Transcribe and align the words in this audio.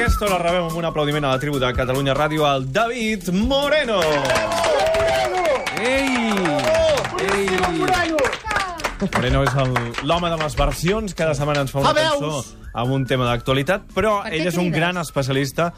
aquesta 0.00 0.24
hora 0.24 0.38
rebem 0.40 0.64
amb 0.64 0.78
un 0.80 0.86
aplaudiment 0.88 1.26
a 1.28 1.34
la 1.34 1.40
tribu 1.42 1.58
de 1.60 1.68
Catalunya 1.76 2.14
Ràdio 2.16 2.46
al 2.48 2.64
David 2.72 3.28
Moreno. 3.36 3.98
Ei! 5.76 6.32
Ei! 7.20 7.46
Moreno 9.12 9.42
és 9.44 9.54
l'home 10.04 10.30
de 10.32 10.38
les 10.40 10.56
versions, 10.56 11.12
cada 11.16 11.34
setmana 11.36 11.66
ens 11.66 11.72
fa 11.74 11.82
una 11.82 11.92
Fa 11.92 12.00
cançó 12.00 12.40
amb 12.80 12.92
un 12.96 13.04
tema 13.08 13.28
d'actualitat, 13.28 13.90
però 13.92 14.22
ell 14.28 14.48
és 14.48 14.56
un 14.60 14.70
gran 14.72 14.96
especialista 15.00 15.70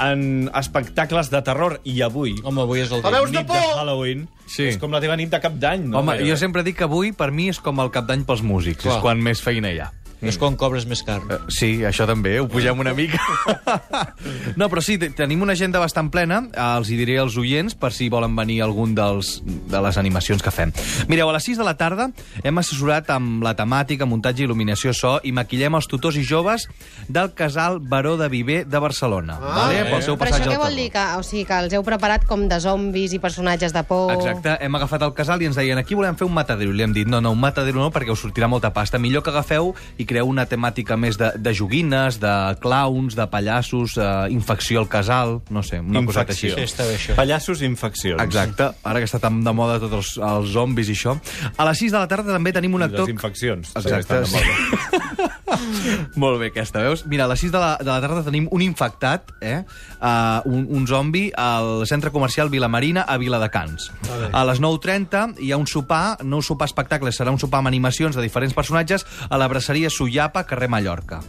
en 0.00 0.50
espectacles 0.56 1.28
de 1.32 1.40
terror 1.44 1.78
i 1.84 2.00
avui, 2.04 2.34
Home, 2.44 2.62
avui 2.62 2.80
és 2.84 2.92
el 2.92 3.00
dia. 3.00 3.20
nit 3.32 3.48
de. 3.48 3.64
Halloween, 3.76 4.28
Sí. 4.46 4.64
és 4.74 4.78
com 4.78 4.92
la 4.92 5.00
teva 5.00 5.16
nit 5.16 5.30
de 5.30 5.40
cap 5.40 5.52
d'any. 5.52 5.88
No? 5.88 6.00
Home, 6.00 6.18
jo 6.26 6.36
sempre 6.36 6.62
dic 6.62 6.76
que 6.76 6.84
avui, 6.84 7.12
per 7.12 7.30
mi, 7.32 7.48
és 7.48 7.60
com 7.60 7.80
el 7.80 7.90
cap 7.90 8.04
d'any 8.08 8.24
pels 8.24 8.42
músics. 8.42 8.82
Clar. 8.82 8.96
És 8.96 9.02
quan 9.02 9.20
més 9.22 9.40
feina 9.40 9.72
hi 9.72 9.78
ha. 9.80 9.92
És 10.20 10.36
quan 10.38 10.56
cobres 10.56 10.84
més 10.86 11.02
car. 11.02 11.20
Eh, 11.30 11.38
Sí, 11.48 11.70
això 11.86 12.06
també, 12.06 12.38
ho 12.40 12.48
pugem 12.48 12.78
una 12.78 12.92
mica. 12.94 13.18
no, 14.56 14.68
però 14.68 14.82
sí, 14.82 14.98
te- 14.98 15.10
tenim 15.16 15.42
una 15.42 15.52
agenda 15.56 15.78
bastant 15.80 16.10
plena, 16.12 16.42
eh, 16.52 16.60
els 16.78 16.90
hi 16.90 16.96
diré 16.98 17.18
als 17.20 17.36
oients 17.40 17.74
per 17.78 17.92
si 17.96 18.08
volen 18.12 18.34
venir 18.36 18.60
algun 18.62 18.94
dels, 18.94 19.40
de 19.44 19.80
les 19.82 19.96
animacions 20.00 20.42
que 20.42 20.50
fem. 20.52 20.72
Mireu, 21.08 21.30
a 21.30 21.34
les 21.36 21.44
6 21.48 21.58
de 21.60 21.64
la 21.66 21.76
tarda 21.80 22.10
hem 22.44 22.58
assessorat 22.60 23.10
amb 23.14 23.42
la 23.44 23.54
temàtica, 23.56 24.06
muntatge, 24.08 24.44
il·luminació, 24.46 24.92
so 24.96 25.18
i 25.24 25.32
maquillem 25.32 25.74
els 25.78 25.88
tutors 25.90 26.16
i 26.20 26.24
joves 26.26 26.66
del 27.08 27.32
casal 27.34 27.80
Baró 27.80 28.16
de 28.20 28.28
Viver 28.28 28.64
de 28.66 28.78
Barcelona. 28.78 29.38
Ah, 29.40 29.54
vale? 29.64 29.84
Pel 29.90 30.02
seu 30.02 30.16
Però 30.16 30.28
passatge 30.30 30.44
això 30.48 30.52
què 30.54 30.60
vol 30.60 30.74
terror. 30.74 30.80
dir? 30.82 30.90
Que, 30.94 31.04
o 31.18 31.22
sigui, 31.26 31.44
que 31.48 31.58
els 31.64 31.72
heu 31.76 31.84
preparat 31.86 32.26
com 32.28 32.46
de 32.50 32.60
zombis 32.60 33.14
i 33.16 33.18
personatges 33.22 33.72
de 33.72 33.82
por? 33.88 34.12
Exacte, 34.14 34.56
hem 34.60 34.74
agafat 34.78 35.02
el 35.08 35.14
casal 35.16 35.42
i 35.42 35.48
ens 35.50 35.56
deien 35.58 35.78
aquí 35.80 35.94
volem 35.98 36.16
fer 36.20 36.26
un 36.28 36.34
matadero. 36.36 36.72
I 36.74 36.76
li 36.80 36.84
hem 36.86 36.92
dit, 36.96 37.08
no, 37.08 37.20
no, 37.20 37.32
un 37.32 37.40
matadero 37.40 37.80
no, 37.80 37.90
perquè 37.94 38.12
us 38.12 38.20
sortirà 38.22 38.48
molta 38.48 38.72
pasta. 38.72 38.98
Millor 39.00 39.22
que 39.24 39.30
agafeu 39.32 39.72
i 39.98 40.06
creeu 40.10 40.28
una 40.30 40.46
temàtica 40.50 40.98
més 41.00 41.18
de, 41.20 41.30
de 41.38 41.54
joguines, 41.56 42.18
de 42.22 42.34
clowns, 42.62 43.16
de 43.18 43.26
pallassos, 43.30 43.96
eh, 44.00 44.08
infecció 44.34 44.82
al 44.82 44.88
casal, 44.90 45.38
no 45.54 45.62
sé, 45.66 45.80
una 45.80 46.02
coseta 46.06 46.34
així. 46.34 46.50
Sí, 46.54 46.66
està 46.66 46.86
bé, 46.88 46.98
això. 46.98 47.16
Pallassos 47.18 47.62
i 47.62 47.68
infeccions. 47.70 48.22
Exacte, 48.24 48.70
ara 48.82 49.02
que 49.02 49.08
està 49.10 49.22
tan 49.22 49.42
de 49.46 49.54
moda 49.56 49.78
tots 49.82 49.98
els, 50.00 50.14
els 50.30 50.54
zombis 50.54 50.90
i 50.90 50.98
això. 50.98 51.16
A 51.56 51.68
les 51.70 51.84
6 51.86 51.94
de 51.96 52.02
la 52.02 52.10
tarda 52.10 52.34
també 52.36 52.54
tenim 52.56 52.74
un 52.78 52.84
I 52.84 52.90
actor... 52.90 53.06
les 53.06 53.14
infeccions. 53.16 53.74
Exacte, 53.78 54.22
Estan 54.24 54.24
de 54.24 54.30
sí. 54.30 55.30
Molt 56.20 56.40
bé, 56.40 56.50
aquesta, 56.50 56.82
veus? 56.84 57.04
Mira, 57.06 57.24
a 57.24 57.30
les 57.30 57.40
6 57.42 57.52
de 57.52 57.60
la, 57.60 57.70
de 57.80 57.88
la 57.90 58.00
tarda 58.02 58.22
tenim 58.26 58.48
un 58.50 58.62
infectat, 58.64 59.32
eh? 59.40 59.62
Uh, 60.00 60.40
un, 60.48 60.66
un 60.70 60.86
zombi 60.88 61.28
al 61.36 61.86
centre 61.86 62.10
comercial 62.10 62.50
Vilamarina 62.50 63.02
a 63.02 63.16
Viladecans. 63.20 63.90
A 64.32 64.44
les 64.48 64.60
9.30 64.62 65.40
hi 65.40 65.52
ha 65.52 65.58
un 65.60 65.66
sopar, 65.70 66.18
no 66.24 66.40
un 66.40 66.46
sopar 66.46 66.68
espectacle, 66.70 67.12
serà 67.12 67.32
un 67.32 67.38
sopar 67.40 67.60
amb 67.60 67.70
animacions 67.70 68.16
de 68.16 68.24
diferents 68.24 68.54
personatges 68.56 69.06
a 69.28 69.38
la 69.40 69.48
braceria 69.48 69.90
Suyapa, 69.90 70.44
carrer 70.48 70.68
Mallorca. 70.72 71.20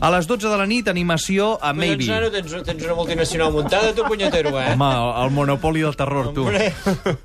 A 0.00 0.10
les 0.14 0.26
12 0.28 0.48
de 0.48 0.58
la 0.58 0.66
nit, 0.66 0.88
animació 0.88 1.54
a 1.56 1.72
Collons, 1.72 1.78
Maybe. 1.78 2.06
nano, 2.10 2.30
tens, 2.34 2.54
tens 2.66 2.84
una 2.84 2.94
multinacional 2.98 3.52
muntada, 3.52 3.94
tu, 3.94 4.04
punyetero, 4.08 4.54
eh? 4.60 4.72
Home, 4.74 4.90
el, 4.92 5.12
el 5.24 5.30
monopoli 5.34 5.82
del 5.84 5.96
terror, 5.96 6.32
tu. 6.34 6.46
Hombre. 6.46 6.72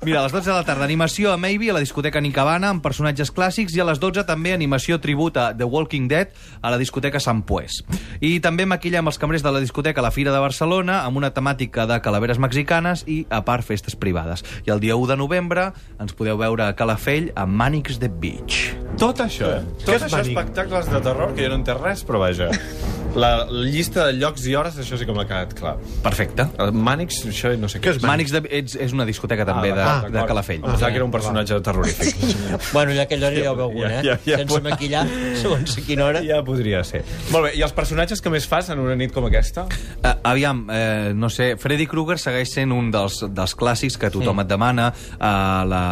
Mira, 0.04 0.20
a 0.20 0.24
les 0.24 0.32
12 0.32 0.50
de 0.50 0.56
la 0.56 0.64
tarda, 0.64 0.84
animació 0.84 1.32
a 1.32 1.36
Maybe, 1.36 1.70
a 1.70 1.74
la 1.76 1.82
discoteca 1.82 2.20
Nicabana, 2.20 2.70
amb 2.74 2.82
personatges 2.84 3.32
clàssics, 3.34 3.74
i 3.76 3.82
a 3.82 3.88
les 3.88 4.00
12 4.02 4.24
també 4.28 4.54
animació 4.54 5.00
tribut 5.02 5.36
a 5.40 5.50
The 5.56 5.64
Walking 5.68 6.08
Dead 6.08 6.32
a 6.60 6.72
la 6.72 6.78
discoteca 6.80 7.20
Sant 7.22 7.44
Pues. 7.48 7.82
I 8.20 8.38
també 8.44 8.66
maquillem 8.66 9.06
els 9.10 9.20
cambrers 9.20 9.44
de 9.44 9.52
la 9.54 9.62
discoteca 9.62 10.02
a 10.02 10.06
la 10.06 10.12
Fira 10.14 10.32
de 10.34 10.42
Barcelona 10.42 11.02
amb 11.04 11.20
una 11.20 11.32
temàtica 11.34 11.88
de 11.90 12.00
calaveres 12.04 12.40
mexicanes 12.42 13.04
i, 13.06 13.24
a 13.30 13.44
part, 13.44 13.66
festes 13.66 13.96
privades. 13.96 14.44
I 14.66 14.74
el 14.74 14.80
dia 14.80 14.96
1 14.96 15.12
de 15.12 15.20
novembre 15.20 15.70
ens 16.00 16.16
podeu 16.16 16.38
veure 16.40 16.68
a 16.68 16.74
Calafell 16.78 17.32
a 17.36 17.46
Mànix 17.46 18.00
de 18.02 18.08
Beach. 18.08 18.74
Tot 19.00 19.24
això. 19.24 19.56
Tot 19.84 19.96
això 19.96 20.22
espectacles 20.22 20.90
de 20.90 21.00
terror, 21.04 21.34
que 21.34 21.46
jo 21.46 21.54
no 21.54 21.62
entenc 21.62 21.82
res, 21.82 22.04
però 22.06 22.22
vaja. 22.26 22.52
La 23.14 23.46
llista 23.50 24.08
de 24.08 24.16
llocs 24.18 24.42
i 24.50 24.54
hores, 24.58 24.74
això 24.82 24.96
sí 24.98 25.06
que 25.06 25.14
m'ha 25.14 25.22
quedat 25.28 25.52
clar. 25.54 25.74
Perfecte. 26.02 26.48
El 26.58 26.72
Mànix, 26.74 27.20
això 27.30 27.52
no 27.60 27.68
sé 27.70 27.78
què 27.82 27.92
és. 27.94 28.00
Mànix 28.02 28.32
de... 28.34 28.40
és, 28.50 28.74
és 28.74 28.94
una 28.96 29.06
discoteca 29.06 29.46
també 29.46 29.70
de, 29.70 29.78
d'acord, 29.78 30.14
de. 30.16 30.24
Calafell. 30.30 30.58
Em 30.58 30.66
pensava 30.66 30.90
que 30.90 30.98
era 30.98 31.06
un 31.06 31.12
personatge 31.14 31.60
terrorífic. 31.64 32.24
Bueno, 32.74 32.94
ja 32.96 33.04
aquella 33.04 33.28
hora 33.28 33.42
ja 33.44 33.52
ho 33.52 33.56
veu 33.58 33.68
algun, 33.68 33.84
Ja, 33.84 34.00
eh? 34.00 34.02
ja, 34.06 34.16
ja. 34.26 34.38
Sense 34.40 34.60
maquillar, 34.64 35.04
segons 35.42 35.76
a 35.78 35.84
quina 35.86 36.06
hora. 36.08 36.22
Ja 36.26 36.40
podria 36.46 36.82
ser. 36.86 37.04
Molt 37.30 37.48
bé, 37.48 37.52
i 37.58 37.62
els 37.66 37.74
personatges 37.76 38.22
que 38.24 38.32
més 38.34 38.48
fas 38.50 38.70
en 38.74 38.82
una 38.82 38.96
nit 38.98 39.14
com 39.14 39.26
aquesta? 39.28 39.66
Uh, 39.68 40.14
aviam, 40.32 40.64
eh, 40.74 41.12
no 41.14 41.30
sé, 41.30 41.52
Freddy 41.60 41.86
Krueger 41.90 42.18
segueix 42.18 42.50
sent 42.56 42.74
un 42.74 42.90
dels, 42.94 43.20
dels 43.30 43.54
clàssics 43.58 43.98
que 44.00 44.10
tothom 44.14 44.42
et 44.42 44.50
demana, 44.50 44.88
uh, 44.90 45.62
la, 45.70 45.84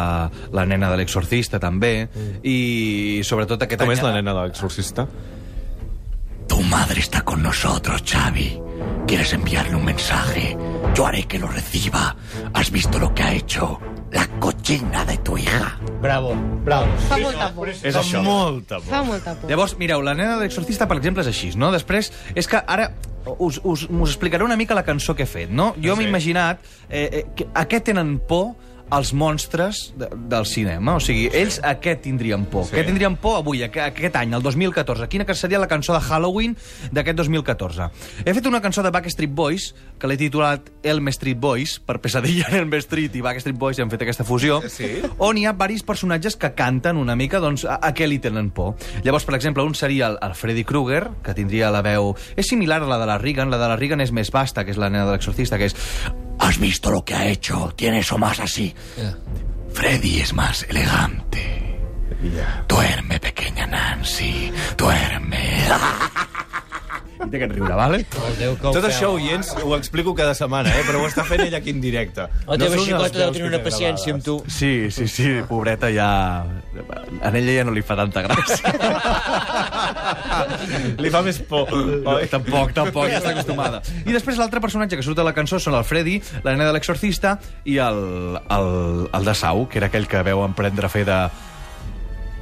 la 0.51 0.65
nena 0.67 0.91
de 0.91 0.99
l'exorcista 0.99 1.61
també, 1.63 1.93
i 2.43 3.21
sobretot 3.23 3.63
aquest 3.63 3.85
Com 3.85 3.93
any... 3.93 3.97
és 3.99 4.03
la 4.03 4.13
nena 4.17 4.35
de 4.35 4.47
l'exorcista? 4.49 5.07
Tu 6.47 6.61
madre 6.63 6.99
está 6.99 7.21
con 7.21 7.41
nosotros, 7.41 8.03
Xavi. 8.05 8.59
¿Quieres 9.07 9.33
enviarle 9.33 9.75
un 9.75 9.85
mensaje? 9.85 10.57
Yo 10.95 11.05
haré 11.07 11.23
que 11.23 11.39
lo 11.39 11.47
reciba. 11.47 12.15
¿Has 12.53 12.71
visto 12.71 12.99
lo 12.99 13.13
que 13.13 13.23
ha 13.23 13.33
hecho 13.33 13.79
la 14.11 14.27
cochina 14.39 15.05
de 15.05 15.17
tu 15.17 15.37
hija? 15.37 15.79
Bravo, 16.01 16.33
bravo. 16.63 16.85
Fa 17.09 17.17
molta 17.17 17.49
por. 17.53 17.69
És 17.69 17.95
això. 17.95 18.21
molta 18.23 18.79
por. 18.79 18.89
Fa 18.89 19.03
molta 19.03 19.35
por. 19.35 19.49
Llavors, 19.49 19.77
mireu, 19.79 20.01
la 20.03 20.13
nena 20.13 20.35
de 20.37 20.43
l'exorcista, 20.45 20.87
per 20.87 20.97
exemple, 20.97 21.23
és 21.23 21.31
així, 21.31 21.53
no? 21.55 21.71
Després, 21.71 22.11
és 22.35 22.47
que 22.47 22.59
ara 22.67 22.91
us, 23.37 23.59
us, 23.63 23.85
us 23.89 24.09
explicaré 24.11 24.43
una 24.43 24.57
mica 24.59 24.75
la 24.75 24.83
cançó 24.83 25.15
que 25.15 25.23
he 25.23 25.29
fet, 25.29 25.49
no? 25.49 25.73
Jo 25.81 25.95
Sí. 25.95 26.01
m'he 26.01 26.09
imaginat 26.09 26.59
eh, 26.89 27.09
eh, 27.11 27.25
que, 27.35 27.47
a 27.53 27.65
què 27.67 27.81
tenen 27.83 28.19
por 28.19 28.53
els 28.91 29.13
monstres 29.13 29.93
de, 29.97 30.07
del 30.29 30.45
cinema. 30.45 30.95
O 30.97 31.01
sigui, 31.01 31.29
ells 31.33 31.59
a 31.63 31.75
què 31.81 31.95
tindrien 32.01 32.43
por? 32.45 32.65
Sí. 32.67 32.75
Què 32.75 32.83
tindrien 32.85 33.15
por 33.17 33.39
avui, 33.39 33.63
aqu- 33.65 33.81
aquest 33.87 34.15
any, 34.19 34.33
el 34.37 34.43
2014? 34.43 35.07
Quina 35.09 35.25
que 35.25 35.33
seria 35.35 35.57
la 35.61 35.67
cançó 35.71 35.93
de 35.95 36.01
Halloween 36.03 36.55
d'aquest 36.91 37.17
2014? 37.17 37.87
He 38.25 38.33
fet 38.35 38.45
una 38.49 38.61
cançó 38.61 38.83
de 38.85 38.91
Backstreet 38.93 39.31
Boys, 39.33 39.71
que 39.97 40.07
l'he 40.11 40.17
titulat 40.19 40.69
Elm 40.83 41.07
Street 41.15 41.39
Boys, 41.39 41.79
per 41.79 41.99
pesadilla 42.03 42.45
en 42.51 42.59
Elm 42.65 42.73
Street 42.83 43.15
i 43.15 43.21
Backstreet 43.25 43.57
Boys 43.57 43.79
hem 43.79 43.89
fet 43.89 44.01
aquesta 44.05 44.23
fusió, 44.27 44.59
Sí. 44.69 44.91
on 45.17 45.37
hi 45.37 45.45
ha 45.47 45.53
varis 45.57 45.81
personatges 45.83 46.35
que 46.35 46.53
canten 46.53 46.97
una 46.97 47.15
mica 47.15 47.39
doncs, 47.39 47.65
a, 47.65 47.79
a 47.81 47.93
què 47.95 48.07
li 48.07 48.19
tenen 48.19 48.51
por. 48.51 48.75
Llavors, 49.03 49.25
per 49.25 49.35
exemple, 49.39 49.63
un 49.63 49.73
seria 49.75 50.07
el, 50.11 50.19
el 50.21 50.35
Freddy 50.35 50.63
Krueger, 50.63 51.07
que 51.23 51.33
tindria 51.33 51.71
la 51.73 51.81
veu... 51.81 52.13
És 52.35 52.47
similar 52.51 52.81
a 52.83 52.87
la 52.87 52.99
de 52.99 53.07
la 53.09 53.17
Regan, 53.17 53.49
la 53.49 53.57
de 53.57 53.67
la 53.71 53.75
Regan 53.79 54.01
és 54.01 54.11
més 54.11 54.29
vasta, 54.31 54.63
que 54.65 54.71
és 54.71 54.77
la 54.77 54.89
nena 54.91 55.05
de 55.07 55.15
l'exorcista, 55.15 55.57
que 55.57 55.71
és... 55.71 55.75
¿Has 56.43 56.59
visto 56.59 56.91
lo 56.91 57.05
que 57.05 57.15
ha 57.15 57.25
hecho? 57.25 57.71
Tiene 57.73 57.99
eso 57.99 58.17
más 58.17 58.39
así. 58.41 58.75
Freddy 59.73 60.19
es 60.19 60.33
más 60.33 60.63
elegante. 60.63 61.79
Duerme, 62.67 63.19
pequeña 63.19 63.65
Nancy. 63.65 64.51
Duerme. 64.77 65.39
Té 67.31 67.39
aquest 67.39 67.53
riure, 67.55 67.75
vale? 67.77 67.99
El 68.27 68.33
Déu 68.39 68.55
que 68.59 68.67
ho 68.67 68.73
Tot 68.75 68.85
això, 68.87 69.13
oients, 69.15 69.53
ho 69.63 69.77
explico 69.77 70.13
cada 70.17 70.33
setmana, 70.35 70.73
eh? 70.75 70.83
però 70.87 70.99
ho 70.99 71.07
està 71.07 71.23
fent 71.27 71.45
ell 71.45 71.55
aquí 71.55 71.71
en 71.71 71.79
directe. 71.83 72.25
Teva 72.43 72.57
són 72.57 72.73
unes 72.73 72.87
xicota 72.89 73.13
deu 73.15 73.31
tenir 73.31 73.45
que 73.45 73.51
una 73.53 73.61
paciència 73.63 74.15
amb 74.17 74.25
tu. 74.25 74.35
Sí, 74.51 74.73
sí, 74.91 75.07
sí, 75.07 75.29
pobreta 75.47 75.91
ja... 75.95 76.09
A 77.21 77.31
ella 77.31 77.59
ja 77.59 77.67
no 77.67 77.73
li 77.75 77.83
fa 77.85 77.97
tanta 77.99 78.23
gràcia. 78.25 78.73
Li 81.03 81.11
fa 81.13 81.21
més 81.25 81.39
por, 81.47 81.69
oi? 81.73 82.27
tampoc, 82.31 82.73
tampoc, 82.75 83.07
ja 83.11 83.19
està 83.19 83.33
acostumada. 83.35 83.81
I 84.03 84.15
després 84.15 84.39
l'altre 84.39 84.61
personatge 84.63 84.99
que 84.99 85.05
surt 85.05 85.21
a 85.21 85.27
la 85.27 85.35
cançó 85.35 85.59
són 85.61 85.77
el 85.77 85.85
Freddy, 85.87 86.19
la 86.43 86.55
nena 86.55 86.67
de 86.69 86.75
l'exorcista 86.75 87.37
i 87.69 87.79
el, 87.83 88.03
el, 88.41 88.69
el 89.13 89.29
de 89.29 89.37
Sau, 89.37 89.67
que 89.69 89.81
era 89.81 89.91
aquell 89.91 90.09
que 90.09 90.23
veu 90.25 90.43
emprendre 90.45 90.89
a 90.89 90.93
fer 90.93 91.05
de... 91.09 91.23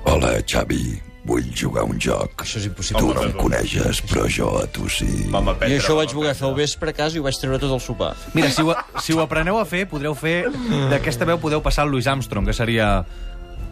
Hola, 0.10 0.36
Xavi. 0.48 0.84
Vull 1.22 1.52
jugar 1.54 1.84
un 1.86 2.00
joc. 2.02 2.42
Això 2.42 2.58
és 2.58 2.64
impossible. 2.66 3.04
Tu 3.04 3.14
no 3.14 3.26
em 3.28 3.34
coneixes, 3.38 4.00
però 4.10 4.24
jo 4.26 4.48
a 4.58 4.64
tu 4.74 4.88
sí. 4.90 5.28
Vam 5.30 5.52
I 5.54 5.76
això 5.76 5.94
ho 5.94 6.00
vaig 6.00 6.16
voler 6.18 6.32
fer 6.38 6.48
al 6.48 6.56
vespre 6.58 6.90
a 6.90 6.98
casa 6.98 7.20
i 7.20 7.22
ho 7.22 7.26
vaig 7.28 7.38
treure 7.38 7.60
tot 7.62 7.76
el 7.76 7.82
sopar. 7.84 8.16
Mira, 8.34 8.50
si 8.50 8.66
ho, 8.66 8.74
si 9.06 9.14
ho 9.14 9.22
apreneu 9.22 9.60
a 9.62 9.66
fer, 9.70 9.84
podreu 9.92 10.18
fer... 10.18 10.48
D'aquesta 10.90 11.28
veu 11.30 11.38
podeu 11.44 11.62
passar 11.62 11.86
al 11.86 11.94
Louis 11.94 12.10
Armstrong, 12.10 12.50
que 12.50 12.58
seria... 12.58 13.04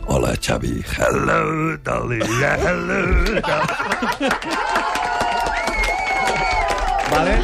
Hola, 0.10 0.34
Xavi. 0.42 0.82
Hello, 0.98 1.78
darling. 1.86 2.24
Hello, 2.26 2.98
Vale? 7.12 7.36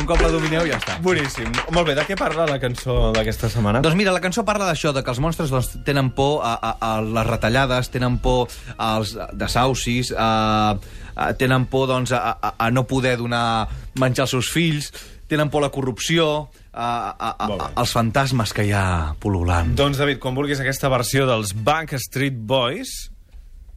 Un 0.00 0.06
cop 0.08 0.24
la 0.24 0.30
domineu, 0.32 0.64
ja 0.66 0.80
està. 0.80 0.96
Boníssim. 1.04 1.46
Molt 1.70 1.86
bé, 1.86 1.94
de 1.94 2.02
què 2.08 2.16
parla 2.18 2.48
la 2.50 2.56
cançó 2.58 3.12
d'aquesta 3.14 3.50
setmana? 3.52 3.78
Doncs 3.84 3.94
mira, 4.00 4.10
la 4.10 4.22
cançó 4.24 4.42
parla 4.48 4.66
d'això, 4.66 4.90
de 4.96 5.04
que 5.06 5.14
els 5.14 5.20
monstres 5.22 5.54
doncs, 5.54 5.70
tenen 5.86 6.10
por 6.18 6.42
a, 6.42 6.56
a, 6.56 6.72
a 6.88 6.90
les 7.04 7.30
retallades, 7.30 7.92
tenen 7.94 8.18
por 8.18 8.50
als 8.74 9.14
desaucis, 9.38 10.10
a, 10.10 10.74
a, 11.14 11.30
tenen 11.38 11.68
por 11.70 11.86
doncs, 11.92 12.10
a, 12.10 12.34
a, 12.34 12.54
a 12.58 12.70
no 12.74 12.88
poder 12.90 13.14
donar 13.22 13.68
menjar 14.02 14.26
als 14.26 14.34
seus 14.34 14.50
fills, 14.50 14.90
tenen 15.30 15.48
por 15.50 15.62
a 15.62 15.68
la 15.68 15.72
corrupció, 15.72 16.50
a, 16.72 16.88
a, 17.14 17.30
a, 17.30 17.46
a, 17.46 17.70
als 17.80 17.94
fantasmes 17.96 18.52
que 18.56 18.66
hi 18.68 18.74
ha 18.76 19.14
pol·lulant. 19.22 19.72
Doncs, 19.78 20.00
David, 20.02 20.18
quan 20.22 20.34
vulguis 20.36 20.60
aquesta 20.62 20.90
versió 20.92 21.26
dels 21.30 21.54
Bank 21.54 21.94
Street 22.02 22.36
Boys... 22.36 22.90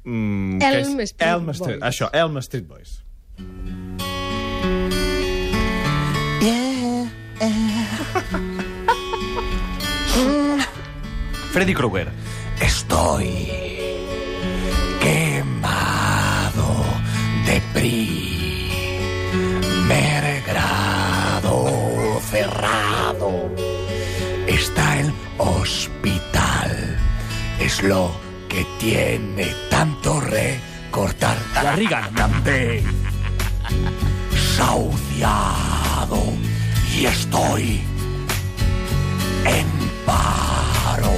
Mm, 0.03 0.59
Elm 0.59 0.99
és- 0.99 1.13
Street 1.13 1.29
Elm 1.29 1.53
Street, 1.55 1.79
Boys. 1.79 1.87
Això, 1.93 2.09
Elm 2.11 2.41
Street 2.43 2.67
Boys. 2.67 2.99
Freddy 11.51 11.73
Krueger. 11.73 12.07
Estoy 12.59 13.49
quemado 15.01 16.83
de 17.45 17.61
primer 17.73 18.12
es 27.59 27.81
lo 27.83 28.11
que 28.49 28.65
tiene 28.79 29.47
tanto 29.69 30.19
recortar? 30.19 31.37
Garriga. 31.53 32.09
También 32.15 32.83
sauciado 34.57 36.21
y 36.95 37.05
estoy 37.05 37.81
en 39.45 39.67
paro. 40.05 41.13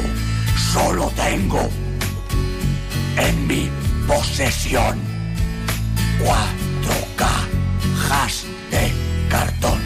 Solo 0.74 1.12
tengo 1.16 1.69
en 3.18 3.48
mi 3.48 3.69
posesión 4.07 5.00
cuatro 6.24 7.07
cajas 7.16 8.45
de 8.71 8.94
cartón. 9.30 9.80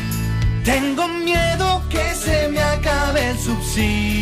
Tengo 0.64 1.08
miedo 1.08 1.84
que 1.90 2.14
se 2.14 2.50
me 2.50 2.62
acabe 2.62 3.30
el 3.30 3.40
subsidio. 3.40 4.19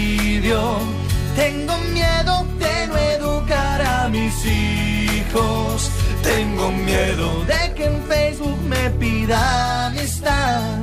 Tengo 1.37 1.77
miedo 1.93 2.47
de 2.57 2.87
no 2.87 2.97
educar 2.97 3.79
a 3.79 4.09
mis 4.09 4.33
hijos. 4.43 5.91
Tengo 6.23 6.71
miedo 6.71 7.45
de 7.45 7.73
que 7.75 7.85
en 7.85 8.01
Facebook 8.05 8.59
me 8.63 8.89
pida 9.01 9.85
amistad. 9.85 10.79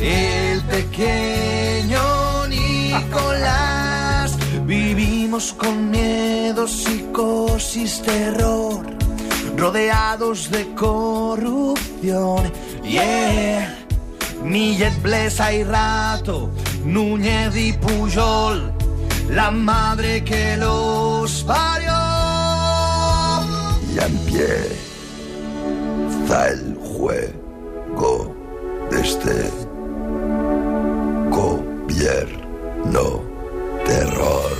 El 0.00 0.62
pequeño 0.62 2.46
Nicolás. 2.48 4.38
Vivimos 4.64 5.52
con 5.52 5.90
miedo, 5.90 6.66
psicosis, 6.66 8.00
terror. 8.00 8.86
Rodeados 9.54 10.50
de 10.50 10.74
corrupción. 10.74 12.50
Yeah. 12.84 13.78
Millet, 14.42 15.02
Blesa 15.02 15.52
y 15.52 15.62
Rato, 15.62 16.50
Núñez 16.84 17.54
y 17.56 17.72
Puyol, 17.74 18.72
la 19.30 19.50
madre 19.50 20.22
que 20.24 20.56
los 20.56 21.42
parió. 21.44 21.92
Y 23.92 23.98
empieza 23.98 24.76
el 26.48 26.74
juego 26.76 28.34
de 28.90 29.00
este 29.00 29.50
gobierno 31.30 33.22
terror. 33.86 34.52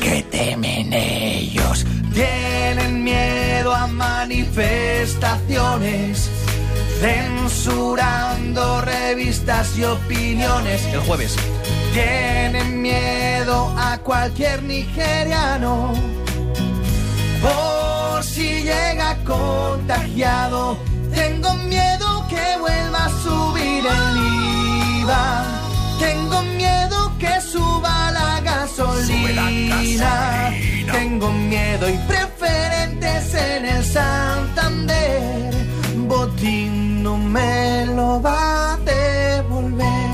¿Qué 0.00 0.22
temen 0.30 0.92
ellos? 0.92 1.84
Tienen 2.14 3.02
miedo 3.04 3.74
a 3.74 3.86
manifestaciones, 3.86 6.30
censurando 7.00 8.80
revistas 8.82 9.76
y 9.78 9.84
opiniones. 9.84 10.84
El 10.86 11.00
jueves. 11.00 11.36
Tienen 11.92 12.82
miedo 12.82 13.72
a 13.78 13.98
cualquier 13.98 14.62
nigeriano, 14.62 15.94
por 17.40 18.22
si 18.22 18.62
llega 18.62 19.16
contagiado. 19.24 20.78
Tengo 21.14 21.54
miedo 21.54 22.26
que 22.28 22.58
vuelva 22.60 23.06
a 23.06 23.10
subir 23.22 23.84
el 23.86 25.00
IVA. 25.00 25.44
Tengo 25.98 26.42
miedo 26.42 27.12
que 27.18 27.40
suba 27.40 28.10
la 28.12 28.40
gasolina. 28.42 29.48
Tengo 30.92 31.32
miedo 31.32 31.88
y 31.88 31.96
preferentes 32.06 33.34
en 33.34 33.64
el 33.64 33.84
Santander. 33.84 35.54
Botín 36.08 36.75
me 37.36 37.86
lo 37.94 38.20
va 38.22 38.72
a 38.72 38.76
devolver. 38.90 40.12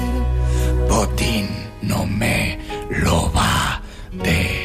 Botín 0.90 1.46
no 1.82 2.04
me 2.06 2.58
lo 3.04 3.30
va 3.32 3.52
a 3.74 3.82
devolver. 4.12 4.62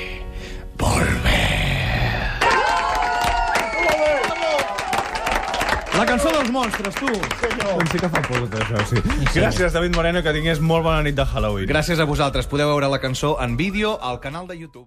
La 5.98 6.06
cançó 6.06 6.30
dels 6.30 6.52
monstres, 6.54 6.94
tu. 6.96 7.08
Doncs 7.08 7.90
sí 7.92 7.98
que 7.98 8.10
fa 8.10 8.22
por 8.22 8.44
tot 8.44 8.60
això, 8.62 8.84
sí. 8.92 9.02
Gràcies, 9.34 9.74
David 9.74 9.96
Moreno, 9.98 10.22
que 10.22 10.34
tingués 10.36 10.62
molt 10.62 10.86
bona 10.86 11.02
nit 11.08 11.18
de 11.18 11.26
Halloween. 11.26 11.66
Gràcies 11.72 11.98
a 11.98 12.06
vosaltres. 12.06 12.46
Podeu 12.52 12.70
veure 12.70 12.90
la 12.94 13.02
cançó 13.02 13.38
en 13.42 13.58
vídeo 13.58 13.98
al 14.02 14.22
canal 14.22 14.46
de 14.46 14.60
YouTube. 14.60 14.86